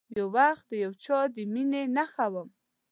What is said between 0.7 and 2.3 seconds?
یو چا د میینې نښه